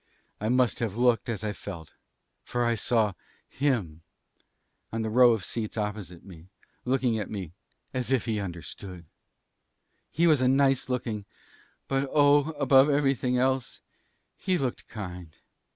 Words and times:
I 0.39 0.49
must 0.49 0.79
have 0.79 0.95
looked 0.97 1.29
as 1.29 1.43
I 1.43 1.53
felt, 1.53 1.93
for 2.43 2.65
I 2.65 2.73
saw 2.73 3.13
him 3.47 4.01
on 4.91 5.03
the 5.03 5.11
row 5.11 5.33
of 5.33 5.43
seats 5.45 5.77
opposite 5.77 6.25
me, 6.25 6.47
looking 6.85 7.19
at 7.19 7.29
me 7.29 7.53
as 7.93 8.09
if 8.11 8.25
he 8.25 8.39
understood. 8.39 9.05
He 10.09 10.25
was 10.25 10.41
nice 10.41 10.89
looking, 10.89 11.25
but 11.87 12.09
oh, 12.11 12.49
above 12.53 12.89
everything 12.89 13.37
else, 13.37 13.79
he 14.35 14.57
looked 14.57 14.87
kind. 14.87 15.37